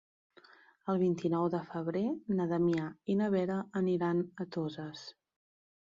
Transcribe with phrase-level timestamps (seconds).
[0.93, 2.03] El vint-i-nou de febrer
[2.39, 5.05] na Damià i na Vera aniran a Toses.